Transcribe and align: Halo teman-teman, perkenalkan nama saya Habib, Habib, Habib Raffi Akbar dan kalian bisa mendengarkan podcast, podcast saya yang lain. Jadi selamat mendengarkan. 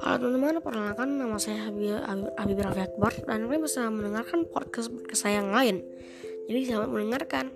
Halo 0.00 0.16
teman-teman, 0.16 0.64
perkenalkan 0.64 1.20
nama 1.20 1.36
saya 1.36 1.68
Habib, 1.68 1.92
Habib, 1.92 2.32
Habib 2.32 2.56
Raffi 2.64 2.82
Akbar 2.88 3.12
dan 3.20 3.44
kalian 3.44 3.60
bisa 3.60 3.84
mendengarkan 3.92 4.48
podcast, 4.48 4.88
podcast 4.88 5.28
saya 5.28 5.44
yang 5.44 5.52
lain. 5.52 5.84
Jadi 6.48 6.72
selamat 6.72 6.88
mendengarkan. 6.88 7.52